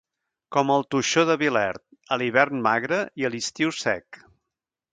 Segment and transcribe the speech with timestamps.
[0.55, 1.83] Com el toixó de Vilert,
[2.15, 4.21] a l'hivern magre i a l'estiu sec.